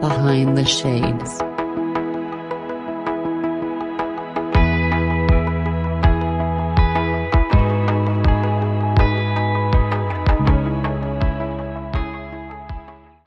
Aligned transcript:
Behind 0.00 0.56
the 0.56 0.64
Shades. 0.64 1.40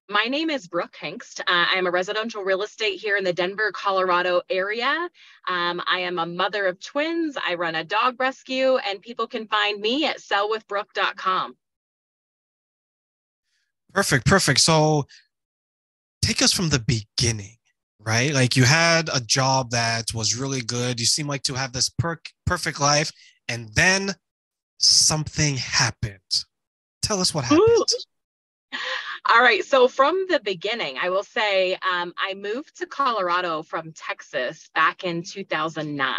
My 0.07 0.27
name 0.27 0.49
is 0.49 0.67
Brooke 0.67 0.95
Hengst. 0.97 1.41
Uh, 1.41 1.43
I'm 1.47 1.87
a 1.87 1.91
residential 1.91 2.43
real 2.43 2.61
estate 2.63 3.01
here 3.01 3.17
in 3.17 3.25
the 3.25 3.33
Denver, 3.33 3.73
Colorado 3.73 4.41
area. 4.49 5.09
Um, 5.49 5.81
I 5.85 5.99
am 5.99 6.19
a 6.19 6.25
mother 6.25 6.67
of 6.67 6.79
twins. 6.79 7.35
I 7.45 7.55
run 7.55 7.75
a 7.75 7.83
dog 7.83 8.17
rescue, 8.17 8.77
and 8.77 9.01
people 9.01 9.27
can 9.27 9.47
find 9.47 9.81
me 9.81 10.05
at 10.05 10.19
sellwithbrooke.com. 10.19 11.57
Perfect, 13.93 14.25
perfect. 14.25 14.61
So 14.61 15.05
take 16.21 16.41
us 16.41 16.53
from 16.53 16.69
the 16.69 16.79
beginning, 16.79 17.57
right? 17.99 18.33
Like 18.33 18.55
you 18.55 18.63
had 18.63 19.09
a 19.13 19.19
job 19.19 19.71
that 19.71 20.13
was 20.13 20.37
really 20.37 20.61
good. 20.61 20.99
You 20.99 21.05
seem 21.05 21.27
like 21.27 21.43
to 21.43 21.53
have 21.53 21.73
this 21.73 21.89
per- 21.89 22.21
perfect 22.45 22.79
life, 22.79 23.11
and 23.47 23.69
then 23.75 24.15
something 24.79 25.57
happened. 25.57 26.19
Tell 27.01 27.19
us 27.19 27.33
what 27.33 27.45
happened. 27.45 27.67
Ooh. 27.67 28.77
All 29.29 29.41
right. 29.41 29.63
So 29.63 29.87
from 29.87 30.25
the 30.29 30.39
beginning, 30.39 30.97
I 30.99 31.09
will 31.09 31.23
say 31.23 31.73
um, 31.75 32.13
I 32.17 32.33
moved 32.33 32.77
to 32.77 32.85
Colorado 32.85 33.61
from 33.61 33.93
Texas 33.93 34.69
back 34.73 35.03
in 35.03 35.23
2009. 35.23 36.15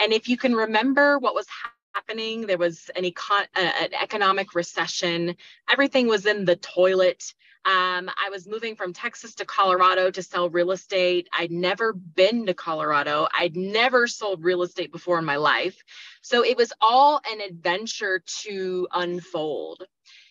And 0.00 0.12
if 0.12 0.28
you 0.28 0.36
can 0.36 0.54
remember 0.54 1.18
what 1.18 1.34
was 1.34 1.46
happening, 1.94 2.46
there 2.46 2.58
was 2.58 2.90
an, 2.96 3.04
econ- 3.04 3.46
uh, 3.56 3.72
an 3.80 3.94
economic 4.00 4.54
recession. 4.54 5.36
Everything 5.70 6.06
was 6.06 6.26
in 6.26 6.44
the 6.44 6.56
toilet. 6.56 7.34
Um, 7.68 8.08
I 8.08 8.30
was 8.30 8.48
moving 8.48 8.76
from 8.76 8.94
Texas 8.94 9.34
to 9.34 9.44
Colorado 9.44 10.10
to 10.10 10.22
sell 10.22 10.48
real 10.48 10.70
estate. 10.70 11.28
I'd 11.38 11.50
never 11.50 11.92
been 11.92 12.46
to 12.46 12.54
Colorado. 12.54 13.28
I'd 13.38 13.56
never 13.56 14.06
sold 14.06 14.42
real 14.42 14.62
estate 14.62 14.90
before 14.90 15.18
in 15.18 15.26
my 15.26 15.36
life. 15.36 15.76
So 16.22 16.42
it 16.42 16.56
was 16.56 16.72
all 16.80 17.20
an 17.30 17.42
adventure 17.42 18.22
to 18.44 18.88
unfold. 18.90 19.84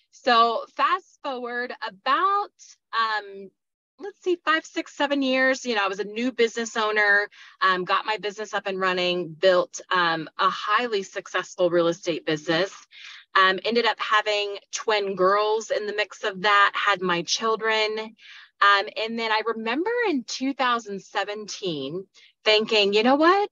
So 0.09 0.65
fast 0.75 1.19
forward 1.21 1.71
about 1.87 2.49
um, 2.91 3.51
let's 3.99 4.21
see, 4.23 4.37
five, 4.43 4.65
six, 4.65 4.95
seven 4.95 5.21
years. 5.21 5.65
You 5.65 5.75
know, 5.75 5.85
I 5.85 5.87
was 5.87 5.99
a 5.99 6.05
new 6.05 6.31
business 6.31 6.75
owner, 6.75 7.29
um, 7.61 7.83
got 7.83 8.05
my 8.05 8.17
business 8.17 8.53
up 8.53 8.67
and 8.67 8.79
running, 8.79 9.29
built 9.29 9.79
um, 9.91 10.29
a 10.37 10.49
highly 10.49 11.03
successful 11.03 11.69
real 11.69 11.87
estate 11.87 12.25
business. 12.25 12.73
Um, 13.35 13.59
ended 13.65 13.85
up 13.85 13.99
having 13.99 14.57
twin 14.71 15.15
girls 15.15 15.69
in 15.69 15.85
the 15.85 15.93
mix 15.93 16.23
of 16.23 16.41
that, 16.41 16.71
had 16.73 17.01
my 17.01 17.21
children. 17.21 18.15
Um, 18.61 18.87
and 18.97 19.19
then 19.19 19.31
I 19.31 19.41
remember 19.45 19.91
in 20.09 20.23
2017 20.23 22.07
thinking, 22.43 22.93
you 22.93 23.03
know 23.03 23.15
what? 23.15 23.49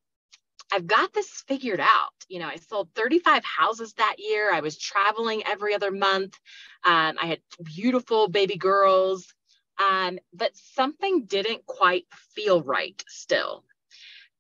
I've 0.72 0.88
got 0.88 1.14
this 1.14 1.44
figured 1.48 1.80
out. 1.80 2.14
You 2.28 2.40
know, 2.40 2.48
I 2.48 2.56
sold 2.56 2.90
35 2.96 3.44
houses 3.44 3.94
that 3.94 4.16
year. 4.18 4.52
I 4.52 4.62
was 4.62 4.78
traveling 4.78 5.44
every 5.46 5.76
other 5.76 5.92
month. 5.92 6.40
Um, 6.84 7.18
I 7.22 7.28
had 7.28 7.40
beautiful 7.64 8.28
baby 8.28 8.58
girls, 8.58 9.32
um, 9.78 10.18
but 10.34 10.56
something 10.56 11.26
didn't 11.26 11.66
quite 11.66 12.06
feel 12.34 12.64
right 12.64 13.02
still. 13.08 13.64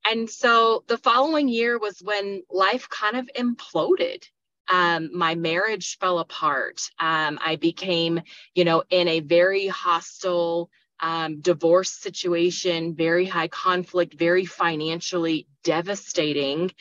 And 0.08 0.30
so 0.30 0.84
the 0.88 0.98
following 0.98 1.48
year 1.48 1.78
was 1.80 2.00
when 2.00 2.44
life 2.50 2.90
kind 2.90 3.18
of 3.18 3.30
imploded. 3.36 4.24
Um, 4.70 5.10
my 5.14 5.36
marriage 5.36 5.98
fell 6.00 6.20
apart. 6.20 6.90
Um, 7.00 7.40
I 7.42 7.56
became, 7.56 8.22
you 8.54 8.66
know, 8.66 8.84
in 8.90 9.08
a 9.08 9.20
very 9.20 9.68
hostile 9.68 10.70
um, 11.00 11.42
divorce 11.42 11.92
situation, 11.92 12.96
very 12.96 13.26
high 13.26 13.48
conflict, 13.48 14.14
very 14.14 14.46
financially 14.46 15.48
devastating. 15.64 16.72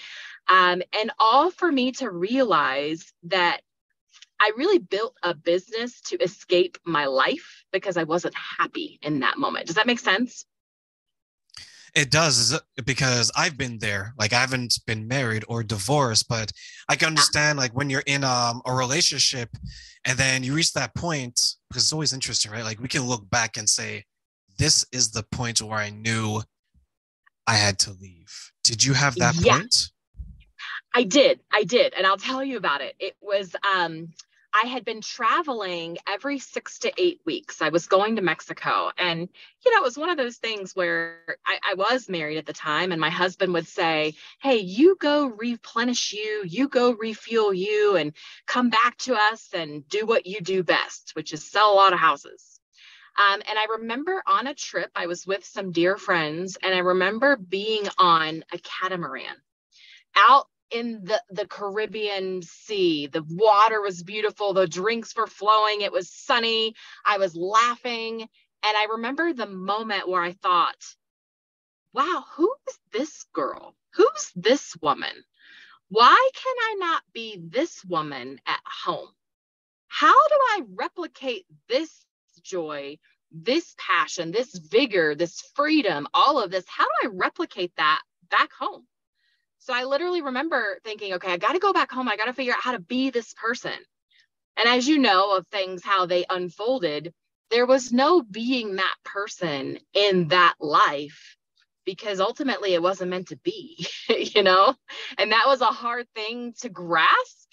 Um, 0.48 0.82
and 0.98 1.10
all 1.18 1.50
for 1.50 1.70
me 1.70 1.92
to 1.92 2.10
realize 2.10 3.12
that 3.24 3.60
I 4.40 4.52
really 4.56 4.78
built 4.78 5.16
a 5.22 5.34
business 5.34 6.00
to 6.02 6.22
escape 6.22 6.78
my 6.84 7.06
life 7.06 7.64
because 7.72 7.96
I 7.96 8.04
wasn't 8.04 8.34
happy 8.34 8.98
in 9.02 9.20
that 9.20 9.38
moment. 9.38 9.66
Does 9.66 9.76
that 9.76 9.86
make 9.86 10.00
sense? 10.00 10.44
It 11.94 12.10
does 12.10 12.60
because 12.84 13.30
I've 13.36 13.56
been 13.56 13.78
there. 13.78 14.14
Like 14.18 14.32
I 14.32 14.40
haven't 14.40 14.80
been 14.86 15.06
married 15.06 15.44
or 15.48 15.62
divorced, 15.62 16.28
but 16.28 16.50
I 16.88 16.96
can 16.96 17.08
understand 17.08 17.58
like 17.58 17.72
when 17.72 17.88
you're 17.88 18.02
in 18.06 18.24
um, 18.24 18.62
a 18.66 18.72
relationship 18.72 19.48
and 20.04 20.18
then 20.18 20.42
you 20.42 20.54
reach 20.54 20.72
that 20.72 20.94
point 20.94 21.40
because 21.68 21.84
it's 21.84 21.92
always 21.92 22.12
interesting, 22.12 22.50
right? 22.50 22.64
Like 22.64 22.80
we 22.80 22.88
can 22.88 23.02
look 23.02 23.28
back 23.30 23.56
and 23.56 23.68
say, 23.68 24.04
this 24.58 24.84
is 24.92 25.10
the 25.10 25.24
point 25.30 25.62
where 25.62 25.78
I 25.78 25.90
knew 25.90 26.42
I 27.46 27.54
had 27.54 27.78
to 27.80 27.92
leave. 27.92 28.52
Did 28.64 28.84
you 28.84 28.92
have 28.94 29.14
that 29.16 29.36
yeah. 29.36 29.58
point? 29.58 29.76
I 30.94 31.04
did. 31.04 31.40
I 31.52 31.64
did. 31.64 31.92
And 31.94 32.06
I'll 32.06 32.16
tell 32.16 32.44
you 32.44 32.56
about 32.56 32.80
it. 32.80 32.94
It 32.98 33.16
was 33.20 33.54
um 33.76 34.08
I 34.54 34.68
had 34.68 34.84
been 34.84 35.00
traveling 35.00 35.98
every 36.06 36.38
six 36.38 36.78
to 36.80 36.92
eight 36.96 37.20
weeks. 37.26 37.60
I 37.60 37.70
was 37.70 37.88
going 37.88 38.14
to 38.16 38.22
Mexico. 38.22 38.92
And, 38.96 39.28
you 39.64 39.72
know, 39.72 39.80
it 39.80 39.82
was 39.82 39.98
one 39.98 40.10
of 40.10 40.16
those 40.16 40.36
things 40.36 40.76
where 40.76 41.18
I, 41.44 41.58
I, 41.72 41.74
was 41.74 42.08
married 42.08 42.38
at 42.38 42.46
the 42.46 42.52
time, 42.52 42.92
and 42.92 43.00
my 43.00 43.10
husband 43.10 43.52
would 43.52 43.66
say, 43.66 44.14
Hey, 44.40 44.58
you 44.58 44.96
go 45.00 45.26
replenish 45.26 46.12
you, 46.12 46.44
you 46.46 46.68
go 46.68 46.92
refuel 46.92 47.52
you, 47.52 47.96
and 47.96 48.12
come 48.46 48.70
back 48.70 48.96
to 48.98 49.16
us 49.16 49.48
and 49.52 49.88
do 49.88 50.06
what 50.06 50.24
you 50.24 50.40
do 50.40 50.62
best, 50.62 51.10
which 51.14 51.32
is 51.32 51.44
sell 51.44 51.72
a 51.72 51.74
lot 51.74 51.92
of 51.92 51.98
houses. 51.98 52.60
Um, 53.18 53.42
and 53.48 53.58
I 53.58 53.66
remember 53.78 54.22
on 54.24 54.46
a 54.46 54.54
trip, 54.54 54.90
I 54.94 55.06
was 55.06 55.26
with 55.26 55.44
some 55.44 55.72
dear 55.72 55.96
friends, 55.96 56.56
and 56.62 56.72
I 56.72 56.78
remember 56.78 57.36
being 57.36 57.88
on 57.98 58.44
a 58.52 58.58
catamaran 58.58 59.36
out 60.16 60.46
in 60.74 61.04
the, 61.04 61.22
the 61.30 61.46
Caribbean 61.46 62.42
Sea. 62.42 63.06
The 63.06 63.24
water 63.30 63.80
was 63.80 64.02
beautiful, 64.02 64.52
the 64.52 64.66
drinks 64.66 65.16
were 65.16 65.28
flowing, 65.28 65.82
it 65.82 65.92
was 65.92 66.10
sunny, 66.10 66.74
I 67.04 67.18
was 67.18 67.36
laughing. 67.36 68.22
And 68.22 68.76
I 68.76 68.86
remember 68.90 69.32
the 69.32 69.46
moment 69.46 70.08
where 70.08 70.22
I 70.22 70.32
thought, 70.32 70.84
wow, 71.92 72.24
who 72.34 72.52
is 72.68 72.78
this 72.92 73.24
girl? 73.32 73.76
Who's 73.94 74.32
this 74.34 74.76
woman? 74.82 75.24
Why 75.90 76.30
can 76.34 76.56
I 76.60 76.76
not 76.80 77.02
be 77.12 77.38
this 77.40 77.84
woman 77.84 78.40
at 78.46 78.60
home? 78.84 79.08
How 79.86 80.28
do 80.28 80.34
I 80.34 80.62
replicate 80.74 81.46
this 81.68 82.04
joy, 82.42 82.98
this 83.30 83.76
passion, 83.78 84.32
this 84.32 84.58
vigor, 84.58 85.14
this 85.14 85.40
freedom, 85.54 86.08
all 86.12 86.42
of 86.42 86.50
this? 86.50 86.64
How 86.66 86.84
do 86.84 87.08
I 87.08 87.12
replicate 87.12 87.72
that 87.76 88.02
back 88.28 88.50
home? 88.58 88.86
So 89.64 89.72
I 89.72 89.84
literally 89.84 90.20
remember 90.20 90.78
thinking, 90.84 91.14
okay, 91.14 91.32
I 91.32 91.38
got 91.38 91.54
to 91.54 91.58
go 91.58 91.72
back 91.72 91.90
home. 91.90 92.06
I 92.06 92.18
got 92.18 92.26
to 92.26 92.34
figure 92.34 92.52
out 92.52 92.60
how 92.60 92.72
to 92.72 92.78
be 92.78 93.08
this 93.08 93.32
person. 93.32 93.72
And 94.58 94.68
as 94.68 94.86
you 94.86 94.98
know 94.98 95.34
of 95.34 95.46
things, 95.46 95.82
how 95.82 96.04
they 96.04 96.26
unfolded, 96.28 97.14
there 97.50 97.64
was 97.64 97.90
no 97.90 98.20
being 98.20 98.76
that 98.76 98.94
person 99.06 99.78
in 99.94 100.28
that 100.28 100.54
life 100.60 101.38
because 101.86 102.20
ultimately 102.20 102.74
it 102.74 102.82
wasn't 102.82 103.10
meant 103.10 103.28
to 103.28 103.38
be, 103.38 103.86
you 104.10 104.42
know? 104.42 104.74
And 105.16 105.32
that 105.32 105.46
was 105.46 105.62
a 105.62 105.66
hard 105.66 106.06
thing 106.14 106.52
to 106.60 106.68
grasp 106.68 107.48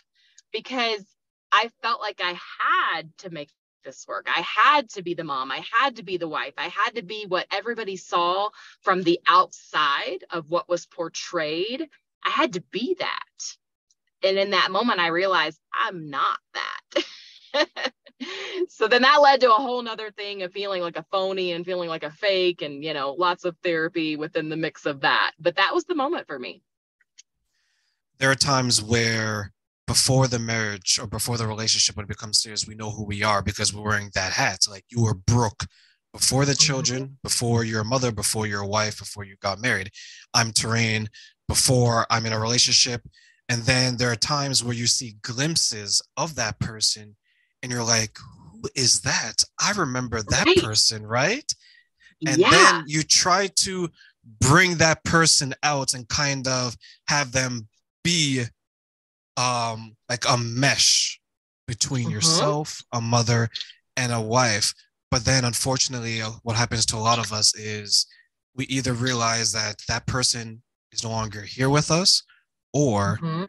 because 0.51 1.05
I 1.49 1.69
felt 1.81 2.01
like 2.01 2.19
I 2.21 2.37
had 2.59 3.17
to 3.19 3.29
make 3.29 3.49
this 3.83 4.05
work. 4.07 4.27
I 4.33 4.41
had 4.41 4.89
to 4.91 5.01
be 5.01 5.13
the 5.13 5.23
mom. 5.23 5.51
I 5.51 5.63
had 5.79 5.97
to 5.97 6.03
be 6.03 6.17
the 6.17 6.27
wife. 6.27 6.53
I 6.57 6.69
had 6.69 6.95
to 6.95 7.03
be 7.03 7.25
what 7.27 7.47
everybody 7.51 7.97
saw 7.97 8.49
from 8.81 9.03
the 9.03 9.19
outside 9.27 10.23
of 10.31 10.49
what 10.49 10.69
was 10.69 10.85
portrayed 10.85 11.89
I 12.23 12.29
had 12.29 12.53
to 12.53 12.61
be 12.71 12.95
that. 12.99 13.57
And 14.23 14.37
in 14.37 14.51
that 14.51 14.71
moment, 14.71 14.99
I 14.99 15.07
realized 15.07 15.59
I'm 15.73 16.09
not 16.09 16.39
that. 16.53 17.67
so 18.69 18.87
then 18.87 19.01
that 19.01 19.21
led 19.21 19.41
to 19.41 19.49
a 19.49 19.55
whole 19.55 19.81
nother 19.81 20.11
thing 20.11 20.43
of 20.43 20.51
feeling 20.51 20.81
like 20.81 20.97
a 20.97 21.05
phony 21.11 21.53
and 21.53 21.65
feeling 21.65 21.89
like 21.89 22.03
a 22.03 22.11
fake 22.11 22.61
and, 22.61 22.83
you 22.83 22.93
know, 22.93 23.13
lots 23.13 23.45
of 23.45 23.57
therapy 23.63 24.15
within 24.15 24.49
the 24.49 24.57
mix 24.57 24.85
of 24.85 25.01
that. 25.01 25.31
But 25.39 25.55
that 25.55 25.73
was 25.73 25.85
the 25.85 25.95
moment 25.95 26.27
for 26.27 26.37
me. 26.37 26.61
There 28.19 28.29
are 28.29 28.35
times 28.35 28.83
where 28.83 29.51
before 29.91 30.25
the 30.29 30.39
marriage 30.39 30.97
or 31.01 31.05
before 31.05 31.37
the 31.37 31.45
relationship 31.45 31.97
when 31.97 32.05
it 32.05 32.15
becomes 32.15 32.39
serious, 32.39 32.65
we 32.65 32.75
know 32.75 32.91
who 32.91 33.03
we 33.03 33.23
are 33.23 33.41
because 33.41 33.73
we're 33.73 33.83
wearing 33.83 34.09
that 34.13 34.31
hat. 34.31 34.59
Like 34.69 34.85
you 34.87 35.03
were 35.03 35.13
Brooke 35.13 35.65
before 36.13 36.45
the 36.45 36.53
mm-hmm. 36.53 36.65
children, 36.65 37.17
before 37.23 37.65
your 37.65 37.83
mother, 37.83 38.09
before 38.09 38.47
your 38.47 38.63
wife, 38.63 38.99
before 38.99 39.25
you 39.25 39.35
got 39.41 39.59
married. 39.59 39.91
I'm 40.33 40.53
Terrain 40.53 41.09
before 41.49 42.05
I'm 42.09 42.25
in 42.25 42.31
a 42.31 42.39
relationship. 42.39 43.01
And 43.49 43.63
then 43.63 43.97
there 43.97 44.09
are 44.09 44.15
times 44.15 44.63
where 44.63 44.73
you 44.73 44.87
see 44.87 45.17
glimpses 45.23 46.01
of 46.15 46.35
that 46.35 46.57
person 46.59 47.17
and 47.61 47.69
you're 47.69 47.83
like, 47.83 48.17
who 48.53 48.69
is 48.77 49.01
that? 49.01 49.43
I 49.59 49.73
remember 49.73 50.21
that 50.21 50.45
right. 50.45 50.63
person, 50.63 51.05
right? 51.05 51.53
And 52.25 52.37
yeah. 52.37 52.49
then 52.49 52.85
you 52.87 53.03
try 53.03 53.49
to 53.63 53.89
bring 54.39 54.77
that 54.77 55.03
person 55.03 55.53
out 55.63 55.93
and 55.93 56.07
kind 56.07 56.47
of 56.47 56.77
have 57.09 57.33
them 57.33 57.67
be 58.05 58.45
um 59.37 59.95
like 60.09 60.25
a 60.29 60.37
mesh 60.37 61.19
between 61.67 62.07
uh-huh. 62.07 62.15
yourself, 62.15 62.81
a 62.93 63.01
mother, 63.01 63.49
and 63.97 64.11
a 64.11 64.21
wife. 64.21 64.73
but 65.09 65.25
then 65.25 65.43
unfortunately 65.45 66.21
uh, 66.21 66.31
what 66.43 66.55
happens 66.55 66.85
to 66.85 66.95
a 66.95 67.05
lot 67.09 67.19
of 67.19 67.33
us 67.33 67.53
is 67.55 68.05
we 68.55 68.65
either 68.65 68.93
realize 68.93 69.51
that 69.51 69.75
that 69.87 70.05
person 70.05 70.61
is 70.93 71.03
no 71.03 71.09
longer 71.09 71.41
here 71.41 71.69
with 71.69 71.91
us 71.91 72.23
or 72.73 73.17
Mhm. 73.21 73.47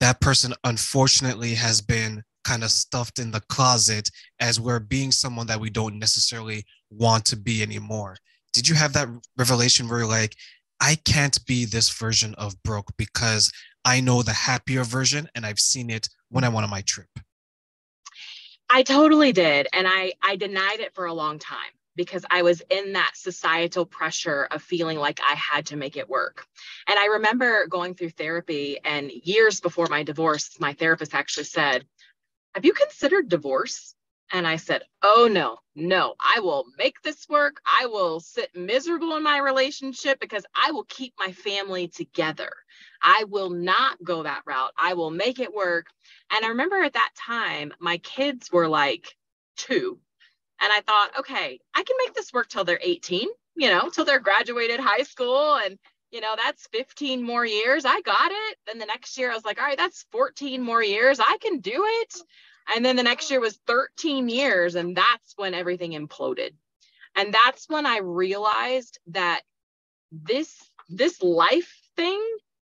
that 0.00 0.20
person 0.20 0.52
unfortunately 0.64 1.54
has 1.54 1.80
been 1.80 2.22
kind 2.44 2.62
of 2.62 2.70
stuffed 2.70 3.18
in 3.18 3.30
the 3.30 3.40
closet 3.48 4.10
as 4.38 4.60
we're 4.60 4.78
being 4.78 5.10
someone 5.12 5.46
that 5.46 5.60
we 5.60 5.70
don't 5.70 5.98
necessarily 5.98 6.64
want 6.90 7.24
to 7.26 7.36
be 7.36 7.62
anymore. 7.62 8.16
Did 8.52 8.68
you 8.68 8.74
have 8.74 8.92
that 8.92 9.08
revelation 9.36 9.88
where 9.88 10.00
you're 10.00 10.08
like, 10.08 10.36
I 10.80 10.96
can't 10.96 11.44
be 11.46 11.64
this 11.64 11.90
version 11.90 12.34
of 12.34 12.62
Brooke 12.62 12.92
because 12.96 13.52
I 13.84 14.00
know 14.00 14.22
the 14.22 14.32
happier 14.32 14.84
version 14.84 15.28
and 15.34 15.46
I've 15.46 15.60
seen 15.60 15.90
it 15.90 16.08
when 16.28 16.44
I 16.44 16.48
went 16.48 16.64
on 16.64 16.70
my 16.70 16.82
trip? 16.82 17.08
I 18.68 18.82
totally 18.82 19.32
did. 19.32 19.68
And 19.72 19.86
I, 19.88 20.14
I 20.22 20.36
denied 20.36 20.80
it 20.80 20.94
for 20.94 21.06
a 21.06 21.14
long 21.14 21.38
time 21.38 21.58
because 21.96 22.24
I 22.30 22.42
was 22.42 22.62
in 22.70 22.92
that 22.92 23.12
societal 23.14 23.86
pressure 23.86 24.46
of 24.50 24.62
feeling 24.62 24.98
like 24.98 25.18
I 25.20 25.34
had 25.34 25.66
to 25.66 25.76
make 25.76 25.96
it 25.96 26.08
work. 26.08 26.46
And 26.86 26.98
I 26.98 27.06
remember 27.06 27.66
going 27.68 27.94
through 27.94 28.10
therapy, 28.10 28.78
and 28.84 29.10
years 29.10 29.60
before 29.60 29.86
my 29.88 30.02
divorce, 30.02 30.60
my 30.60 30.74
therapist 30.74 31.14
actually 31.14 31.44
said, 31.44 31.86
Have 32.54 32.64
you 32.64 32.74
considered 32.74 33.28
divorce? 33.28 33.95
And 34.32 34.46
I 34.46 34.56
said, 34.56 34.82
Oh, 35.02 35.28
no, 35.30 35.58
no, 35.74 36.14
I 36.18 36.40
will 36.40 36.64
make 36.78 37.00
this 37.02 37.28
work. 37.28 37.60
I 37.80 37.86
will 37.86 38.18
sit 38.20 38.54
miserable 38.56 39.16
in 39.16 39.22
my 39.22 39.38
relationship 39.38 40.18
because 40.20 40.44
I 40.54 40.72
will 40.72 40.84
keep 40.84 41.14
my 41.18 41.32
family 41.32 41.88
together. 41.88 42.50
I 43.02 43.24
will 43.28 43.50
not 43.50 44.02
go 44.02 44.22
that 44.24 44.42
route. 44.46 44.72
I 44.76 44.94
will 44.94 45.10
make 45.10 45.38
it 45.38 45.54
work. 45.54 45.86
And 46.32 46.44
I 46.44 46.48
remember 46.48 46.82
at 46.82 46.94
that 46.94 47.10
time, 47.16 47.72
my 47.78 47.98
kids 47.98 48.50
were 48.50 48.68
like 48.68 49.14
two. 49.56 49.98
And 50.60 50.72
I 50.72 50.80
thought, 50.80 51.18
okay, 51.18 51.60
I 51.74 51.82
can 51.82 51.96
make 52.04 52.14
this 52.14 52.32
work 52.32 52.48
till 52.48 52.64
they're 52.64 52.80
18, 52.82 53.28
you 53.56 53.68
know, 53.68 53.90
till 53.90 54.04
they're 54.04 54.20
graduated 54.20 54.80
high 54.80 55.02
school. 55.02 55.56
And, 55.56 55.78
you 56.10 56.20
know, 56.20 56.34
that's 56.36 56.66
15 56.72 57.22
more 57.22 57.44
years. 57.44 57.84
I 57.84 58.00
got 58.00 58.30
it. 58.32 58.56
Then 58.66 58.78
the 58.78 58.86
next 58.86 59.18
year, 59.18 59.30
I 59.30 59.34
was 59.34 59.44
like, 59.44 59.60
all 59.60 59.66
right, 59.66 59.76
that's 59.76 60.06
14 60.12 60.62
more 60.62 60.82
years. 60.82 61.20
I 61.20 61.36
can 61.40 61.58
do 61.60 61.84
it. 61.84 62.14
And 62.74 62.84
then 62.84 62.96
the 62.96 63.02
next 63.02 63.30
year 63.30 63.40
was 63.40 63.58
13 63.66 64.28
years. 64.28 64.74
And 64.74 64.96
that's 64.96 65.34
when 65.36 65.54
everything 65.54 65.92
imploded. 65.92 66.50
And 67.14 67.32
that's 67.32 67.68
when 67.68 67.86
I 67.86 67.98
realized 67.98 68.98
that 69.08 69.42
this 70.12 70.54
this 70.88 71.22
life 71.22 71.74
thing 71.96 72.22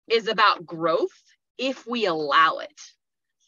is 0.09 0.27
about 0.27 0.67
growth 0.67 1.23
if 1.59 1.87
we 1.87 2.07
allow 2.07 2.59
it 2.59 2.81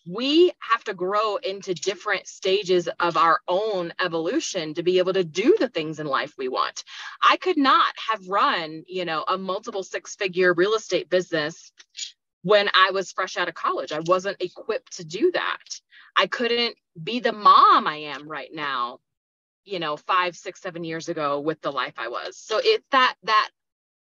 we 0.07 0.53
have 0.59 0.83
to 0.85 0.95
grow 0.95 1.37
into 1.37 1.75
different 1.75 2.27
stages 2.27 2.89
of 2.99 3.17
our 3.17 3.41
own 3.47 3.93
evolution 4.01 4.75
to 4.75 4.83
be 4.83 4.99
able 4.99 5.13
to 5.13 5.25
do 5.25 5.57
the 5.59 5.69
things 5.69 6.01
in 6.01 6.07
life 6.07 6.35
we 6.37 6.49
want. 6.49 6.85
I 7.23 7.37
could 7.37 7.57
not 7.57 7.95
have 8.11 8.27
run, 8.29 8.85
you 8.89 9.05
know, 9.05 9.25
a 9.27 9.39
multiple 9.39 9.83
six 9.83 10.17
figure 10.17 10.53
real 10.55 10.75
estate 10.75 11.09
business 11.09 11.73
when 12.43 12.69
I 12.75 12.91
was 12.91 13.13
fresh 13.13 13.37
out 13.37 13.49
of 13.49 13.55
college. 13.55 13.93
I 13.93 14.01
wasn't 14.01 14.43
equipped 14.43 14.97
to 14.97 15.05
do 15.05 15.31
that. 15.33 15.81
I 16.17 16.27
couldn't 16.27 16.77
be 17.03 17.21
the 17.21 17.33
mom 17.33 17.87
I 17.87 17.97
am 17.97 18.29
right 18.29 18.51
now, 18.53 19.01
you 19.65 19.79
know, 19.79 19.97
five, 19.97 20.37
six, 20.37 20.61
seven 20.61 20.85
years 20.85 21.09
ago 21.09 21.41
with 21.41 21.61
the 21.61 21.73
life 21.73 21.95
I 21.99 22.09
was. 22.09 22.37
So 22.37 22.61
it's 22.63 22.87
that 22.91 23.15
that 23.25 23.51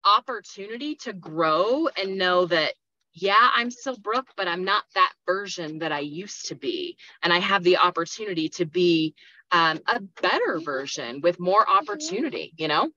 opportunity 0.05 0.95
to 0.97 1.13
grow 1.13 1.89
and 1.89 2.19
know 2.19 2.47
that 2.47 2.75
yeah, 3.15 3.51
I'm 3.55 3.71
still 3.71 3.97
Brooke, 3.97 4.29
but 4.37 4.47
I'm 4.47 4.65
not 4.65 4.85
that 4.95 5.13
version 5.27 5.79
that 5.81 5.91
I 5.91 6.01
used 6.01 6.47
to 6.49 6.55
be. 6.55 6.97
And 7.23 7.33
I 7.33 7.39
have 7.39 7.65
the 7.65 7.79
opportunity 7.79 8.49
to 8.51 8.65
be 8.65 9.15
um, 9.51 9.81
a 9.89 10.01
better 10.23 10.61
version 10.61 11.21
with 11.21 11.41
more 11.41 11.69
opportunity, 11.69 12.53
you 12.57 12.69
know? 12.69 12.91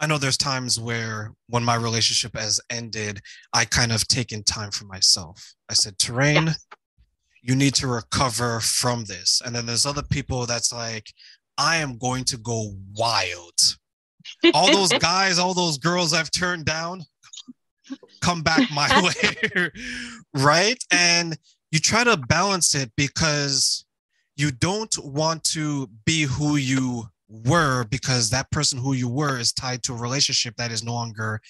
I 0.00 0.06
know 0.06 0.18
there's 0.18 0.36
times 0.36 0.80
where 0.80 1.32
when 1.48 1.62
my 1.62 1.76
relationship 1.76 2.36
has 2.36 2.60
ended, 2.68 3.20
I 3.52 3.64
kind 3.64 3.92
of 3.92 4.08
taken 4.08 4.42
time 4.42 4.72
for 4.72 4.86
myself. 4.86 5.54
I 5.68 5.74
said, 5.74 5.98
Terrain, 5.98 6.46
Yes. 6.46 6.66
You 7.44 7.54
need 7.54 7.74
to 7.74 7.86
recover 7.86 8.58
from 8.60 9.04
this. 9.04 9.42
And 9.44 9.54
then 9.54 9.66
there's 9.66 9.84
other 9.84 10.02
people 10.02 10.46
that's 10.46 10.72
like, 10.72 11.12
I 11.58 11.76
am 11.76 11.98
going 11.98 12.24
to 12.24 12.38
go 12.38 12.72
wild. 12.96 13.76
All 14.54 14.72
those 14.72 14.92
guys, 14.98 15.38
all 15.38 15.52
those 15.52 15.76
girls 15.76 16.14
I've 16.14 16.30
turned 16.30 16.64
down, 16.64 17.02
come 18.22 18.40
back 18.42 18.70
my 18.72 18.88
way. 19.22 19.70
right. 20.34 20.82
And 20.90 21.36
you 21.70 21.80
try 21.80 22.02
to 22.02 22.16
balance 22.16 22.74
it 22.74 22.90
because 22.96 23.84
you 24.36 24.50
don't 24.50 24.96
want 25.04 25.44
to 25.44 25.88
be 26.06 26.22
who 26.22 26.56
you 26.56 27.04
were 27.28 27.84
because 27.84 28.30
that 28.30 28.50
person 28.52 28.78
who 28.78 28.94
you 28.94 29.08
were 29.08 29.38
is 29.38 29.52
tied 29.52 29.82
to 29.82 29.92
a 29.92 29.98
relationship 29.98 30.56
that 30.56 30.72
is 30.72 30.82
no 30.82 30.94
longer 30.94 31.42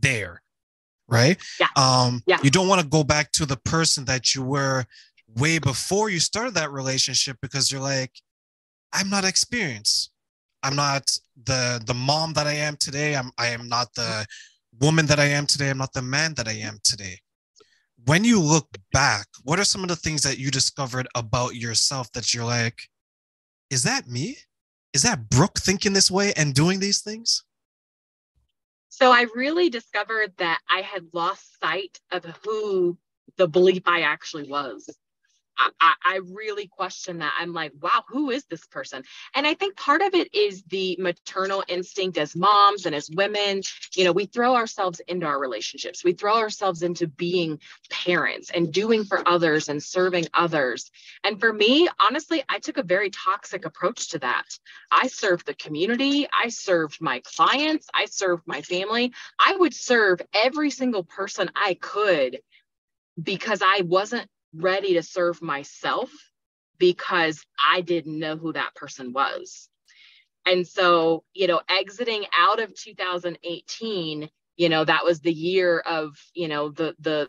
there. 0.00 0.40
Right. 1.08 1.36
Yeah. 1.60 1.66
Um, 1.76 2.22
Yeah. 2.26 2.38
you 2.42 2.48
don't 2.48 2.68
want 2.68 2.80
to 2.80 2.86
go 2.86 3.04
back 3.04 3.32
to 3.32 3.44
the 3.44 3.58
person 3.58 4.06
that 4.06 4.34
you 4.34 4.42
were 4.42 4.86
way 5.36 5.58
before 5.58 6.10
you 6.10 6.20
started 6.20 6.54
that 6.54 6.72
relationship 6.72 7.36
because 7.40 7.70
you're 7.70 7.80
like, 7.80 8.12
I'm 8.92 9.08
not 9.08 9.24
experienced. 9.24 10.10
I'm 10.62 10.76
not 10.76 11.10
the 11.44 11.82
the 11.84 11.94
mom 11.94 12.34
that 12.34 12.46
I 12.46 12.54
am 12.54 12.76
today. 12.76 13.16
I'm 13.16 13.30
I 13.38 13.48
am 13.48 13.68
not 13.68 13.94
the 13.94 14.02
mm-hmm. 14.02 14.84
woman 14.84 15.06
that 15.06 15.18
I 15.18 15.26
am 15.26 15.46
today. 15.46 15.70
I'm 15.70 15.78
not 15.78 15.92
the 15.92 16.02
man 16.02 16.34
that 16.34 16.48
I 16.48 16.52
am 16.52 16.78
today. 16.84 17.18
When 18.04 18.24
you 18.24 18.40
look 18.40 18.68
back, 18.92 19.26
what 19.44 19.58
are 19.58 19.64
some 19.64 19.82
of 19.82 19.88
the 19.88 19.96
things 19.96 20.22
that 20.22 20.38
you 20.38 20.50
discovered 20.50 21.08
about 21.14 21.54
yourself 21.54 22.10
that 22.12 22.34
you're 22.34 22.44
like, 22.44 22.78
is 23.70 23.84
that 23.84 24.08
me? 24.08 24.36
Is 24.92 25.02
that 25.02 25.30
Brooke 25.30 25.58
thinking 25.58 25.92
this 25.92 26.10
way 26.10 26.32
and 26.36 26.52
doing 26.52 26.80
these 26.80 27.00
things? 27.00 27.44
So 28.88 29.10
I 29.10 29.26
really 29.34 29.70
discovered 29.70 30.32
that 30.36 30.60
I 30.68 30.82
had 30.82 31.06
lost 31.12 31.58
sight 31.60 31.98
of 32.10 32.24
who 32.44 32.98
the 33.36 33.48
belief 33.48 33.82
I 33.86 34.02
actually 34.02 34.48
was. 34.48 34.88
I, 35.58 35.94
I, 36.04 36.20
really 36.24 36.66
question 36.66 37.18
that. 37.18 37.34
I'm 37.38 37.52
like, 37.52 37.72
wow, 37.80 38.04
who 38.08 38.30
is 38.30 38.44
this 38.44 38.66
person? 38.66 39.02
And 39.34 39.46
I 39.46 39.54
think 39.54 39.76
part 39.76 40.02
of 40.02 40.14
it 40.14 40.34
is 40.34 40.62
the 40.64 40.96
maternal 40.98 41.62
instinct 41.68 42.18
as 42.18 42.34
moms 42.34 42.86
and 42.86 42.94
as 42.94 43.10
women. 43.10 43.62
You 43.94 44.04
know, 44.04 44.12
we 44.12 44.26
throw 44.26 44.54
ourselves 44.54 45.00
into 45.06 45.26
our 45.26 45.38
relationships, 45.38 46.04
we 46.04 46.12
throw 46.12 46.36
ourselves 46.36 46.82
into 46.82 47.06
being 47.06 47.60
parents 47.90 48.50
and 48.50 48.72
doing 48.72 49.04
for 49.04 49.26
others 49.28 49.68
and 49.68 49.82
serving 49.82 50.26
others. 50.34 50.90
And 51.24 51.38
for 51.38 51.52
me, 51.52 51.88
honestly, 52.00 52.42
I 52.48 52.58
took 52.58 52.78
a 52.78 52.82
very 52.82 53.10
toxic 53.10 53.64
approach 53.64 54.10
to 54.10 54.18
that. 54.20 54.46
I 54.90 55.08
served 55.08 55.46
the 55.46 55.54
community, 55.54 56.26
I 56.32 56.48
served 56.48 57.00
my 57.00 57.20
clients, 57.24 57.86
I 57.94 58.06
served 58.06 58.42
my 58.46 58.62
family. 58.62 59.12
I 59.38 59.56
would 59.56 59.74
serve 59.74 60.20
every 60.34 60.70
single 60.70 61.04
person 61.04 61.50
I 61.54 61.74
could 61.74 62.40
because 63.22 63.60
I 63.62 63.82
wasn't 63.82 64.28
ready 64.54 64.94
to 64.94 65.02
serve 65.02 65.42
myself 65.42 66.10
because 66.78 67.44
I 67.64 67.80
didn't 67.80 68.18
know 68.18 68.36
who 68.36 68.52
that 68.52 68.74
person 68.74 69.12
was. 69.12 69.68
And 70.46 70.66
so, 70.66 71.24
you 71.34 71.46
know, 71.46 71.60
exiting 71.68 72.24
out 72.36 72.60
of 72.60 72.74
2018, 72.74 74.28
you 74.56 74.68
know, 74.68 74.84
that 74.84 75.04
was 75.04 75.20
the 75.20 75.32
year 75.32 75.78
of, 75.78 76.16
you 76.34 76.48
know, 76.48 76.70
the 76.70 76.96
the 76.98 77.28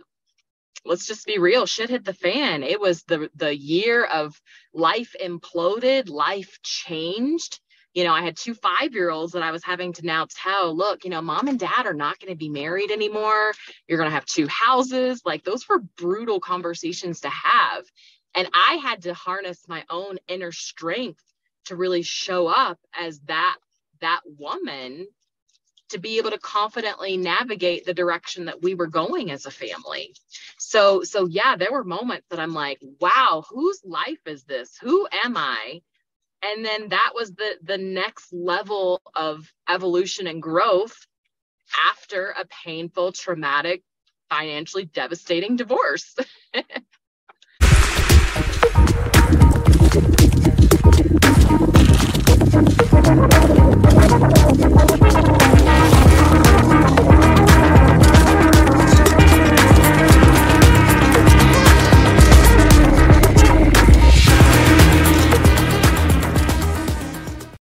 let's 0.86 1.06
just 1.06 1.25
be 1.25 1.38
real, 1.38 1.65
shit 1.65 1.89
hit 1.89 2.06
the 2.06 2.13
fan. 2.13 2.63
It 2.63 2.80
was 2.80 3.03
the 3.03 3.30
the 3.36 3.56
year 3.56 4.03
of 4.03 4.39
life 4.74 5.15
imploded, 5.24 6.10
life 6.10 6.60
changed. 6.63 7.60
You 7.94 8.04
know, 8.04 8.14
I 8.14 8.22
had 8.22 8.38
two 8.38 8.54
five 8.56 8.94
year 8.94 9.10
olds 9.10 9.34
that 9.34 9.44
I 9.44 9.52
was 9.52 9.64
having 9.64 9.94
to 9.94 10.06
now 10.06 10.28
tell, 10.30 10.76
look, 10.76 11.04
you 11.04 11.10
know, 11.12 11.22
mom 11.22 11.48
and 11.48 11.60
dad 11.60 11.86
are 11.86 11.94
not 11.94 12.20
going 12.20 12.32
to 12.32 12.38
be 12.38 12.50
married 12.50 12.92
anymore. 12.92 13.54
You're 13.88 14.00
going 14.00 14.10
to 14.10 14.16
have 14.16 14.26
two 14.26 14.48
houses. 14.48 15.22
Like 15.26 15.44
those 15.44 15.68
were 15.68 15.80
brutal 15.80 16.40
conversations 16.40 17.22
to 17.22 17.30
have. 17.30 17.86
And 18.36 18.50
I 18.54 18.80
had 18.82 19.04
to 19.04 19.14
harness 19.14 19.68
my 19.68 19.84
own 19.90 20.18
inner 20.28 20.52
strength 20.52 21.24
to 21.66 21.76
really 21.76 22.02
show 22.02 22.48
up 22.48 22.80
as 22.98 23.20
that 23.22 23.58
that 24.02 24.22
woman 24.26 25.08
to 25.90 26.00
be 26.00 26.18
able 26.18 26.32
to 26.32 26.40
confidently 26.40 27.18
navigate 27.18 27.86
the 27.86 27.94
direction 27.94 28.46
that 28.46 28.62
we 28.64 28.74
were 28.74 28.88
going 28.88 29.30
as 29.30 29.46
a 29.46 29.52
family. 29.52 30.16
So 30.58 31.04
so 31.04 31.28
yeah, 31.28 31.56
there 31.56 31.72
were 31.72 31.84
moments 31.84 32.28
that 32.30 32.40
I'm 32.40 32.54
like, 32.54 32.80
wow, 33.00 33.44
whose 33.48 33.82
life 33.86 34.26
is 34.26 34.44
this? 34.44 34.78
Who 34.82 35.08
am 35.24 35.38
I? 35.38 35.82
and 36.44 36.66
then 36.66 36.90
that 36.90 37.12
was 37.16 37.34
the 37.34 37.58
the 37.64 37.78
next 37.78 38.34
level 38.34 39.02
of 39.16 39.52
evolution 39.70 40.28
and 40.28 40.42
growth 40.42 41.08
after 41.90 42.34
a 42.38 42.46
painful 42.66 43.12
traumatic 43.12 43.84
financially 44.30 44.86
devastating 44.86 45.56
divorce. 45.56 46.16